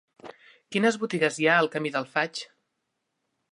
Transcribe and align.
Quines 0.75 0.97
botigues 1.03 1.37
hi 1.43 1.47
ha 1.51 1.59
al 1.65 1.71
camí 1.77 1.93
del 1.99 2.11
Faig? 2.17 2.43